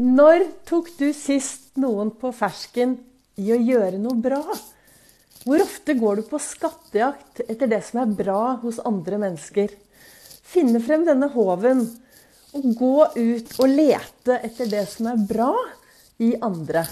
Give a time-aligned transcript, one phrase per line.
[0.00, 2.94] Når tok du sist noen på fersken
[3.36, 4.40] i å gjøre noe bra?
[5.42, 9.68] Hvor ofte går du på skattejakt etter det som er bra hos andre mennesker?
[10.48, 11.84] Finne frem denne håven
[12.56, 15.52] og gå ut og lete etter det som er bra
[16.24, 16.86] i andre.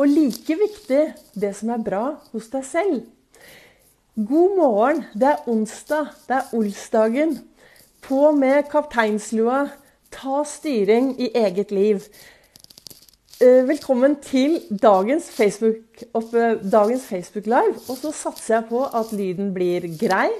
[0.00, 1.04] Og like viktig
[1.36, 3.00] det som er bra hos deg selv.
[4.16, 5.04] God morgen.
[5.12, 6.14] Det er onsdag.
[6.24, 7.42] Det er olsdagen.
[8.00, 9.66] På med kapteinslua
[10.10, 12.04] Ta styring i eget liv.
[13.40, 16.32] Eh, velkommen til dagens Facebook, opp,
[16.72, 17.80] dagens Facebook Live.
[17.88, 20.30] Og så satser jeg på at lyden blir grei.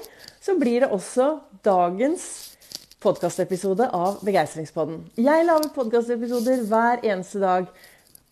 [0.41, 2.23] Så blir det også dagens
[3.03, 5.03] podkastepisode av Begeistringspodden.
[5.17, 7.67] Jeg lager podkastepisoder hver eneste dag.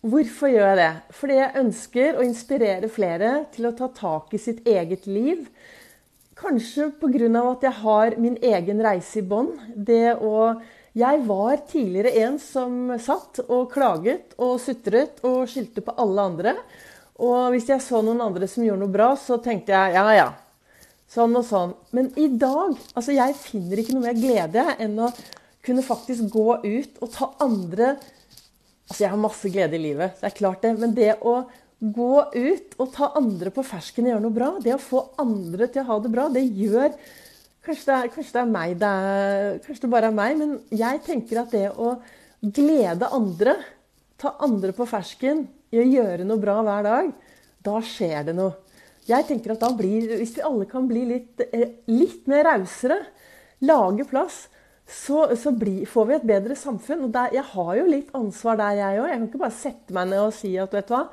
[0.06, 0.92] Hvorfor gjør jeg det?
[1.20, 5.46] Fordi jeg ønsker å inspirere flere til å ta tak i sitt eget liv.
[6.36, 7.52] Kanskje pga.
[7.52, 9.54] at jeg har min egen reise i bånn.
[9.76, 10.62] Det å
[10.96, 16.54] jeg var tidligere en som satt og klaget og sutret og skyldte på alle andre.
[17.20, 20.30] Og hvis jeg så noen andre som gjorde noe bra, så tenkte jeg ja, ja.
[21.12, 21.76] Sånn og sånn.
[21.96, 25.12] Men i dag altså Jeg finner ikke noe mer glede enn å
[25.66, 27.96] kunne faktisk gå ut og ta andre
[28.86, 30.76] Altså, jeg har masse glede i livet, det er klart det.
[30.78, 31.40] Men det å
[31.82, 35.66] gå ut og ta andre på fersken og gjøre noe bra, det å få andre
[35.66, 36.94] til å ha det bra, det gjør
[37.66, 40.58] Kanskje det, er, kanskje det er meg det er, Kanskje det bare er meg, men
[40.70, 41.96] jeg tenker at det å
[42.46, 43.56] glede andre,
[44.22, 47.10] ta andre på fersken i å gjøre noe bra hver dag,
[47.66, 48.54] da skjer det noe.
[49.06, 53.00] Jeg tenker at da blir, Hvis vi alle kan bli litt, eh, litt mer rausere,
[53.66, 54.46] lage plass,
[54.86, 57.08] så, så blir, får vi et bedre samfunn.
[57.08, 59.10] Og der, jeg har jo litt ansvar der, jeg òg.
[59.10, 61.06] Jeg kan ikke bare sette meg ned og si at vet du hva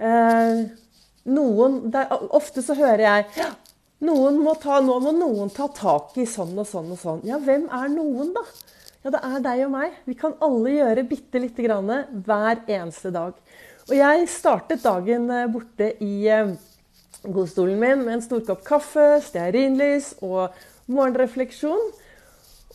[0.00, 0.64] eh,
[1.32, 3.54] noen, der, Ofte så hører jeg
[4.04, 7.22] noen må ta, nå må noen ta tak i sånn og sånn og sånn.
[7.28, 8.44] Ja, hvem er noen, da?
[9.06, 9.92] Ja, det er deg og meg.
[10.04, 11.92] Vi kan alle gjøre bitte lite grann
[12.26, 13.36] hver eneste dag.
[13.86, 16.56] Og jeg startet dagen eh, borte i eh,
[17.22, 20.56] godstolen min med en stor kopp kaffe, stearinlys og
[20.90, 21.86] morgenrefleksjon.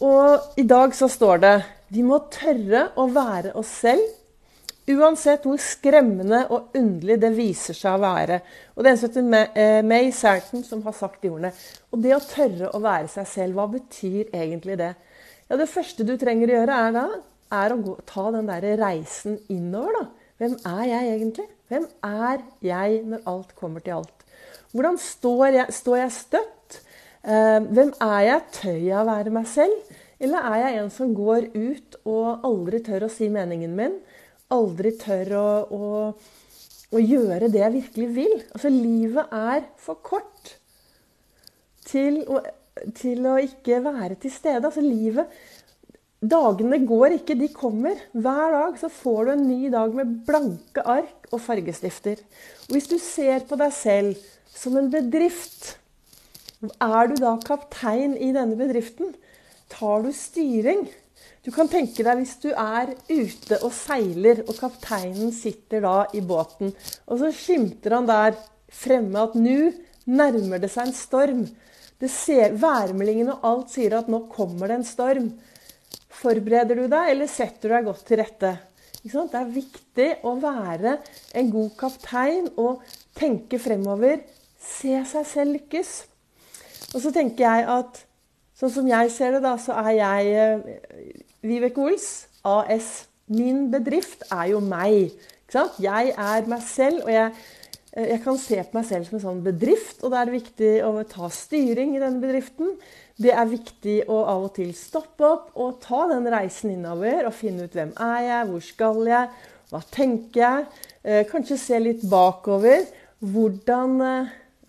[0.02, 1.56] Og i dag så står det
[1.92, 4.21] vi må tørre å være oss selv
[4.90, 8.40] Uansett hvor skremmende og underlig det viser seg å være.
[8.74, 11.52] Og Det en som heter eh, May Sarton som har sagt de ordene.
[11.94, 14.94] Og det å tørre å være seg selv, hva betyr egentlig det?
[15.48, 17.06] Ja, Det første du trenger å gjøre, er da
[17.62, 20.00] er å gå, ta den der reisen innover.
[20.00, 20.06] da.
[20.42, 21.48] Hvem er jeg egentlig?
[21.70, 24.26] Hvem er jeg når alt kommer til alt?
[24.72, 26.80] Hvordan står jeg, står jeg støtt?
[27.22, 28.48] Eh, hvem er jeg?
[28.56, 29.92] Tør jeg å være meg selv?
[30.22, 34.00] Eller er jeg en som går ut og aldri tør å si meningen min?
[34.52, 35.92] Aldri tør å, å,
[36.92, 38.36] å, gjøre det jeg virkelig vil.
[38.52, 40.56] Altså, livet er for kort
[41.88, 42.42] til å,
[42.98, 44.64] til å ikke være til stede.
[44.68, 45.32] Altså, livet
[46.22, 47.98] Dagene går ikke, de kommer.
[48.14, 52.22] Hver dag så får du en ny dag med blanke ark og fargestifter.
[52.68, 55.80] Og hvis du ser på deg selv som en bedrift,
[56.62, 59.16] er du da kaptein i denne bedriften?
[59.74, 60.86] Tar du styring?
[61.42, 66.22] Du kan tenke deg hvis du er ute og seiler, og kapteinen sitter da i
[66.22, 66.74] båten,
[67.08, 68.38] og så skimter han der
[68.72, 69.72] fremme at nå
[70.12, 71.46] nærmer det seg en storm.
[72.02, 75.32] Det ser, Værmeldingen og alt sier at nå kommer det en storm.
[76.22, 78.54] Forbereder du deg, eller setter du deg godt til rette?
[79.02, 81.00] Det er viktig å være
[81.38, 82.84] en god kaptein og
[83.18, 84.22] tenke fremover.
[84.62, 85.94] Se seg selv lykkes.
[86.94, 88.04] Og så tenker jeg at
[88.62, 91.00] sånn som jeg ser det, da, så er jeg eh,
[91.42, 92.10] Vibeke Ols
[92.46, 92.92] AS.
[93.32, 95.16] Min bedrift er jo meg.
[95.82, 97.32] Jeg er meg selv, og jeg,
[97.96, 100.04] eh, jeg, kan se på meg selv som en sånn bedrift.
[100.04, 102.76] Og da er det viktig å ta styring i denne bedriften.
[103.22, 107.36] Det er viktig å av og til stoppe opp og ta den reisen innover og
[107.38, 109.42] finne ut hvem er jeg, hvor skal jeg,
[109.72, 110.68] hva tenker jeg?
[111.02, 112.86] Eh, kanskje se litt bakover.
[113.22, 113.98] Hvordan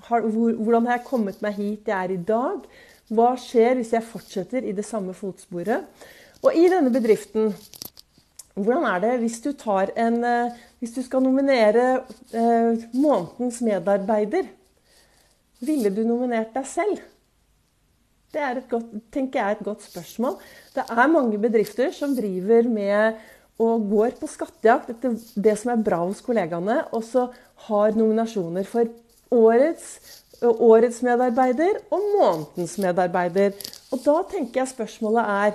[0.09, 2.65] har, hvordan har jeg kommet meg hit jeg er i dag?
[3.13, 5.85] Hva skjer hvis jeg fortsetter i det samme fotsporet?
[6.43, 7.53] Og i denne bedriften
[8.53, 9.51] hvordan er det hvis du,
[9.97, 14.51] en, eh, hvis du skal nominere eh, månedens medarbeider?
[15.63, 17.01] Ville du nominert deg selv?
[18.33, 20.37] Det er godt, tenker jeg er et godt spørsmål.
[20.75, 23.21] Det er mange bedrifter som driver med
[23.61, 27.29] og går på skattejakt etter det som er bra hos kollegaene, og så
[27.69, 28.89] har nominasjoner for
[29.33, 33.55] årets, årets medarbeider og månedens medarbeider.
[33.93, 35.55] Og da tenker jeg spørsmålet er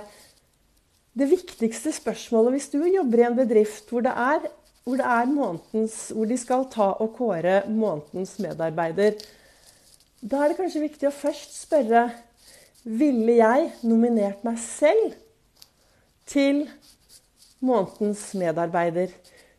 [1.18, 4.44] det viktigste spørsmålet hvis du jobber i en bedrift hvor det er,
[4.84, 9.18] hvor, det er månedens, hvor de skal ta og kåre månedens medarbeider,
[10.20, 12.08] da er det kanskje viktig å først spørre
[12.88, 15.16] ville jeg nominert meg selv
[16.28, 16.64] til
[17.60, 19.12] månedens medarbeider?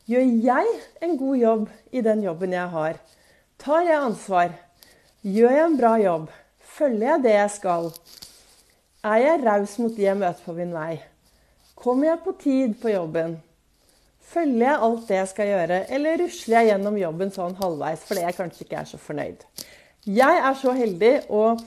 [0.10, 0.72] Gjør jeg
[1.06, 2.98] en god jobb i den jobben jeg har?
[3.60, 4.56] Tar jeg ansvar?
[5.19, 6.27] Gjør jeg en bra jobb?
[6.63, 7.89] Følger jeg det jeg skal?
[9.04, 10.94] Er jeg raus mot de jeg møter på min vei?
[11.75, 13.33] Kommer jeg på tid på jobben?
[14.31, 18.24] Følger jeg alt det jeg skal gjøre, eller rusler jeg gjennom jobben sånn halvveis fordi
[18.24, 19.44] jeg kanskje ikke er så fornøyd?
[20.07, 21.65] Jeg er så heldig, og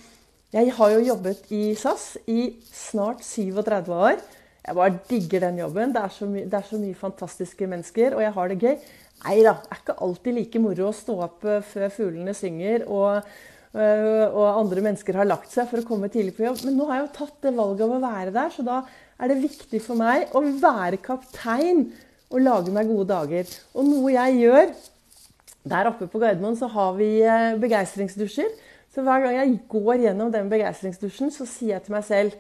[0.57, 4.17] jeg har jo jobbet i SAS i snart 37 år.
[4.65, 5.93] Jeg bare digger den jobben.
[5.93, 8.93] Det er, så det er så mye fantastiske mennesker, og jeg har det gøy.
[9.23, 12.87] Nei da, det er ikke alltid like moro å stå opp eh, før fuglene synger
[12.91, 13.29] og,
[13.77, 16.65] eh, og, andre mennesker har lagt seg for å komme tidlig på jobb.
[16.67, 18.81] Men nå har jeg jo tatt det valget av å være der, så da
[19.23, 21.87] er det viktig for meg å være kaptein
[22.33, 23.53] og lage meg gode dager.
[23.77, 24.75] Og noe jeg gjør
[25.63, 28.49] Der oppe på Gardermoen så har vi eh, begeistringsdusjer.
[28.91, 32.35] Så hver gang jeg går gjennom den begeistringsdusjen, så sier jeg til meg selv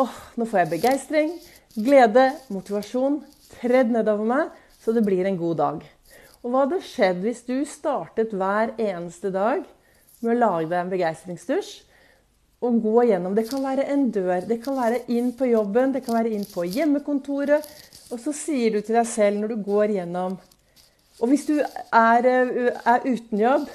[0.00, 1.34] åh, nå får jeg begeistring,
[1.76, 3.20] glede, motivasjon
[3.58, 5.84] tredd nedover meg, så det blir en god dag.
[6.46, 9.64] Og hva hadde skjedd hvis du startet hver eneste dag
[10.22, 11.70] med å lage deg en begeistringsdusj?
[12.62, 13.34] Og gå gjennom.
[13.34, 16.46] Det kan være en dør, det kan være inn på jobben, det kan være inn
[16.46, 17.66] på hjemmekontoret.
[18.14, 20.36] Og så sier du til deg selv når du går gjennom
[21.18, 23.66] Og hvis du er, er uten jobb,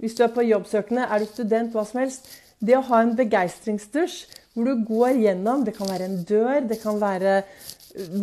[0.00, 2.30] hvis du er på jobbsøkende, er du student, hva som helst
[2.64, 4.16] Det å ha en begeistringsdusj
[4.54, 7.42] hvor du går gjennom Det kan være en dør, det kan være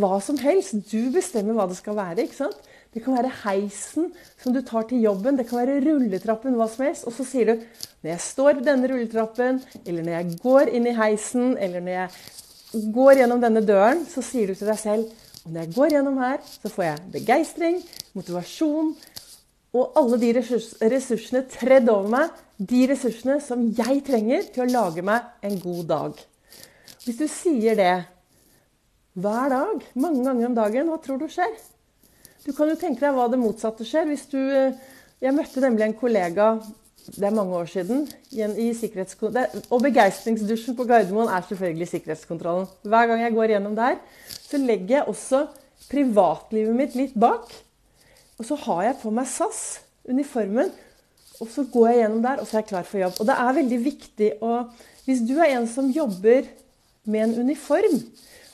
[0.01, 0.73] hva som helst.
[0.89, 2.25] Du bestemmer hva det skal være.
[2.25, 2.70] ikke sant?
[2.91, 4.11] Det kan være heisen
[4.41, 5.37] som du tar til jobben.
[5.39, 7.07] Det kan være rulletrappen, hva som helst.
[7.07, 7.65] Og så sier du
[8.01, 11.97] når jeg står i denne rulletrappen, eller når jeg går inn i heisen, eller når
[11.97, 15.11] jeg går gjennom denne døren, så sier du til deg selv
[15.41, 17.79] og når jeg går gjennom her, så får jeg begeistring,
[18.13, 18.91] motivasjon
[19.71, 22.35] og alle de ressursene tredd over meg.
[22.61, 26.19] De ressursene som jeg trenger til å lage meg en god dag.
[27.01, 27.95] Hvis du sier det
[29.17, 31.55] hver dag, mange ganger om dagen, hva tror du skjer?
[32.45, 34.07] Du kan jo tenke deg hva det motsatte skjer.
[34.09, 34.77] Hvis du, eh,
[35.21, 36.55] jeg møtte nemlig en kollega
[37.09, 38.05] det er mange år siden.
[39.71, 42.67] Og begeistringsdusjen på Gardermoen er selvfølgelig sikkerhetskontrollen.
[42.83, 43.97] Hver gang jeg går gjennom der,
[44.29, 45.41] så legger jeg også
[45.89, 47.49] privatlivet mitt litt bak.
[48.37, 50.71] Og så har jeg på meg SAS-uniformen,
[51.41, 53.17] og så går jeg gjennom der, og så er jeg klar for jobb.
[53.19, 54.55] Og det er veldig viktig å
[55.01, 56.45] Hvis du er en som jobber
[57.09, 57.95] med en uniform,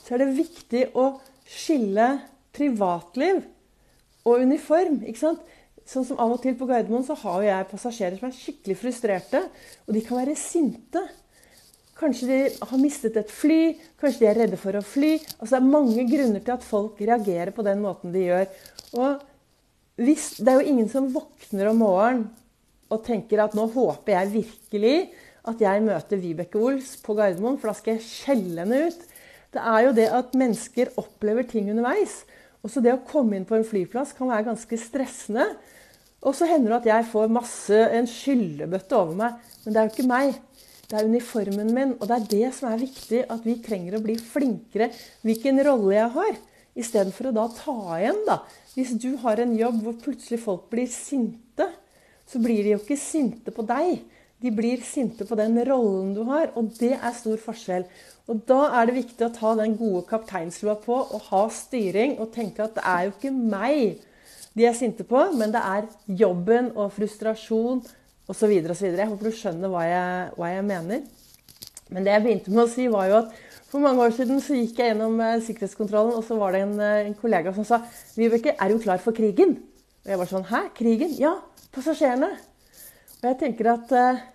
[0.06, 2.06] så er det viktig å skille
[2.56, 3.42] privatliv
[4.27, 5.00] og uniform.
[5.07, 5.53] ikke sant?
[5.88, 9.44] Sånn som Av og til på Gardermoen så har jeg passasjerer som er skikkelig frustrerte.
[9.88, 11.03] Og de kan være sinte.
[11.97, 12.39] Kanskje de
[12.69, 15.15] har mistet et fly, kanskje de er redde for å fly.
[15.39, 18.51] Altså Det er mange grunner til at folk reagerer på den måten de gjør.
[19.00, 19.24] Og
[19.97, 22.27] hvis, Det er jo ingen som våkner om morgenen
[22.88, 24.97] og tenker at nå håper jeg virkelig
[25.47, 29.01] at jeg møter Vibeke Ols på Gardermoen, for da skal jeg skjelle henne ut.
[29.56, 32.21] Det er jo det at mennesker opplever ting underveis.
[32.65, 35.45] Også det å komme inn på en flyplass kan være ganske stressende.
[36.25, 39.50] Og så hender det at jeg får masse, en skyllebøtte over meg.
[39.63, 40.38] Men det er jo ikke meg.
[40.88, 41.95] Det er uniformen min.
[42.00, 44.89] Og det er det som er viktig, at vi trenger å bli flinkere
[45.27, 46.39] hvilken rolle jeg har.
[46.77, 48.42] Istedenfor å da ta igjen, da.
[48.75, 51.69] Hvis du har en jobb hvor plutselig folk blir sinte,
[52.27, 54.03] så blir de jo ikke sinte på deg.
[54.44, 57.88] De blir sinte på den rollen du har, og det er stor forskjell.
[58.28, 62.34] Og Da er det viktig å ta den gode kapteinslua på og ha styring og
[62.36, 64.04] tenke at det er jo ikke meg
[64.57, 65.86] de er sinte på, men det er
[66.17, 67.84] jobben og frustrasjon
[68.27, 68.53] osv.
[68.74, 68.88] osv.
[68.89, 71.03] Jeg håper du skjønner hva jeg, hva jeg, mener.
[71.94, 73.36] Men det jeg begynte med å si, var jo at
[73.70, 76.74] for mange år siden så gikk jeg gjennom eh, sikkerhetskontrollen, og så var det en,
[76.82, 77.84] eh, en kollega som sa
[78.17, 79.60] Vibeke, er du klar for krigen?
[80.06, 80.63] Og jeg var sånn Hæ?
[80.77, 81.13] Krigen?
[81.22, 81.36] Ja,
[81.75, 82.32] passasjerene.
[83.21, 84.25] Og jeg tenker at eh,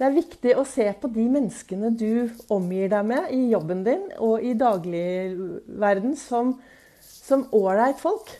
[0.00, 4.06] det er viktig å se på de menneskene du omgir deg med i jobben din
[4.18, 6.56] og i dagligverden som
[7.52, 8.32] ålreit folk.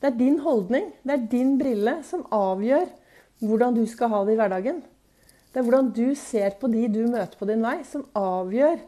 [0.00, 2.88] Det er din holdning, det er din brille, som avgjør
[3.44, 4.80] hvordan du skal ha det i hverdagen.
[5.52, 8.80] Det er hvordan du ser på de du møter på din vei, som avgjør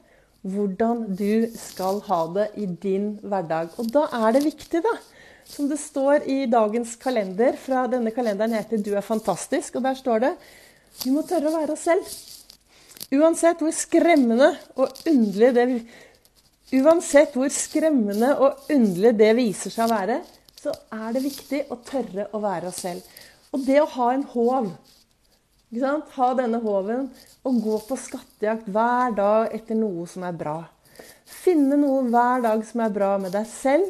[0.42, 3.76] hvordan du skal ha det i din hverdag.
[3.78, 4.94] Og da er det viktig, da,
[5.52, 9.94] som det står i dagens kalender fra denne kalenderen heter 'Du er fantastisk', og der
[9.94, 10.34] står det
[11.04, 12.04] vi må tørre å være oss selv.
[13.12, 15.66] Uansett hvor skremmende og underlig det
[16.72, 20.22] Uansett hvor skremmende og underlig det viser seg å være,
[20.56, 23.02] så er det viktig å tørre å være oss selv.
[23.52, 24.72] Og det å ha en håv
[26.12, 27.06] Ha denne håven
[27.48, 30.58] og gå på skattejakt hver dag etter noe som er bra.
[31.24, 33.88] Finne noe hver dag som er bra med deg selv.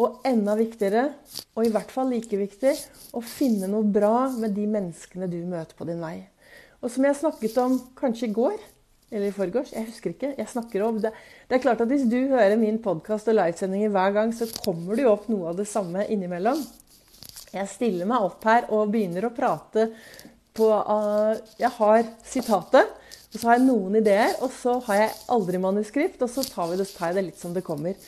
[0.00, 1.10] Og enda viktigere,
[1.52, 2.72] og i hvert fall like viktig,
[3.12, 6.22] å finne noe bra med de menneskene du møter på din vei.
[6.82, 8.56] Og som jeg snakket om kanskje i går
[9.12, 9.74] Eller i forgårs.
[9.76, 10.30] Jeg husker ikke.
[10.38, 11.10] Jeg snakker om det.
[11.44, 14.96] Det er klart at Hvis du hører min podkast og livesendinger hver gang, så kommer
[14.96, 16.62] det jo opp noe av det samme innimellom.
[17.52, 19.90] Jeg stiller meg opp her og begynner å prate
[20.56, 22.88] på uh, Jeg har sitatet,
[23.32, 26.72] og så har jeg noen ideer, og så har jeg aldri manuskript, og så tar,
[26.72, 28.00] vi det, tar jeg det litt som det kommer.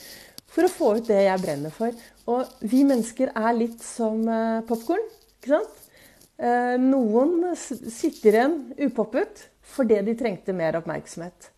[0.55, 1.95] For å få ut det jeg brenner for.
[2.31, 5.03] Og vi mennesker er litt som uh, popkorn.
[5.35, 5.81] Ikke sant?
[6.39, 8.55] Uh, noen sitter igjen
[8.87, 11.49] upoppet fordi de trengte mer oppmerksomhet.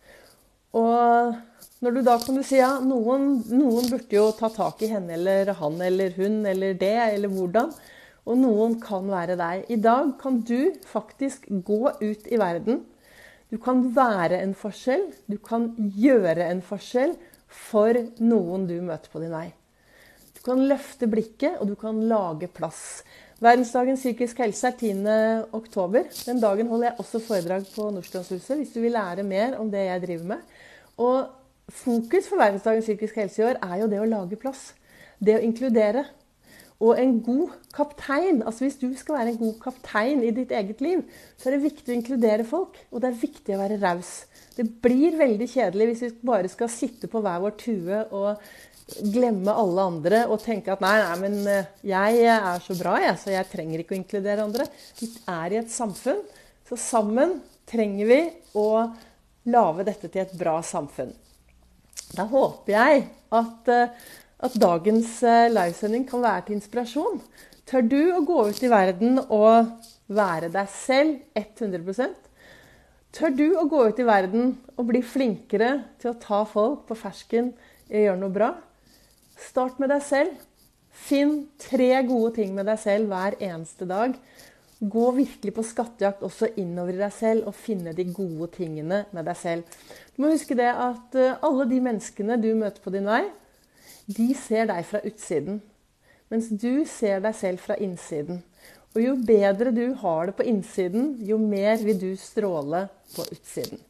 [0.78, 1.36] Og
[1.84, 5.14] når du da kan du si ja, noen, noen burde jo ta tak i henne
[5.14, 7.70] eller han eller hun eller det, eller hvordan.
[8.28, 9.66] Og noen kan være deg.
[9.72, 12.82] I dag kan du faktisk gå ut i verden.
[13.48, 15.06] Du kan være en forskjell.
[15.30, 17.14] Du kan gjøre en forskjell
[17.48, 19.48] for noen du møter på din vei.
[20.36, 23.02] Du kan løfte blikket, og du kan lage plass.
[23.42, 25.02] Verdensdagen psykisk helse er 10.
[25.54, 26.08] oktober.
[26.26, 29.84] Den dagen holder jeg også foredrag på Nordstrandshuset hvis du vil lære mer om det
[29.86, 30.56] jeg driver med.
[30.98, 31.28] Og
[31.70, 34.72] fokus for Verdensdagen psykisk helse i år er jo det å lage plass.
[35.22, 36.04] Det å inkludere.
[36.78, 40.82] Og en god kaptein, altså hvis du skal være en god kaptein i ditt eget
[40.82, 41.02] liv,
[41.38, 44.12] så er det viktig å inkludere folk, og det er viktig å være raus.
[44.58, 48.40] Det blir veldig kjedelig hvis vi bare skal sitte på hver vår tue og
[49.12, 53.14] glemme alle andre og tenke at nei, nei, men eh, jeg er så bra, jeg,
[53.20, 54.66] så jeg trenger ikke å inkludere andre.
[54.98, 56.22] Vi er i et samfunn,
[56.66, 57.36] så sammen
[57.68, 58.20] trenger vi
[58.58, 58.68] å
[59.52, 61.12] lage dette til et bra samfunn.
[62.16, 63.04] Da håper jeg
[63.38, 64.14] at, eh,
[64.48, 67.20] at dagens eh, livesending kan være til inspirasjon.
[67.68, 69.68] Tør du å gå ut i verden og
[70.08, 71.84] være deg selv 100
[73.14, 76.96] Tør du å gå ut i verden og bli flinkere til å ta folk på
[76.98, 77.54] fersken
[77.88, 78.50] i å gjøre noe bra?
[79.38, 80.34] Start med deg selv.
[80.92, 84.16] Finn tre gode ting med deg selv hver eneste dag.
[84.78, 89.26] Gå virkelig på skattejakt også innover i deg selv og finne de gode tingene med
[89.26, 89.78] deg selv.
[90.14, 93.24] Du må huske det at eh, alle de menneskene du møter på din vei,
[94.06, 95.62] de ser deg fra utsiden.
[96.28, 98.42] Mens du ser deg selv fra innsiden.
[98.96, 103.82] Og jo bedre du har det på innsiden, jo mer vil du stråle på utsiden.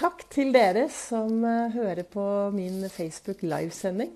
[0.00, 2.24] Takk til dere som eh, hører på
[2.54, 4.12] min Facebook livesending.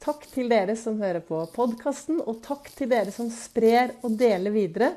[0.00, 4.54] Takk til dere som hører på podkasten, og takk til dere som sprer og deler
[4.54, 4.92] videre.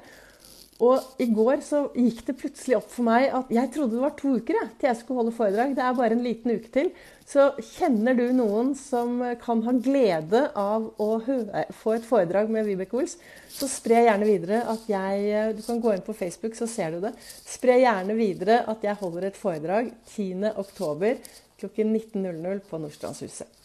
[0.80, 4.14] Og i går så gikk det plutselig opp for meg at jeg trodde det var
[4.16, 5.74] to uker jeg, til jeg skulle holde foredrag.
[5.76, 6.92] Det er bare en liten uke til.
[7.28, 11.10] Så kjenner du noen som kan ha glede av å
[11.82, 13.18] få et foredrag med Vibeke Ols,
[13.52, 17.04] så spre gjerne videre at jeg Du kan gå inn på Facebook, så ser du
[17.04, 17.14] det.
[17.20, 21.16] Spre gjerne videre at jeg holder et foredrag 10.10.
[21.60, 23.59] klokken 19.00 på Nordstrandshuset.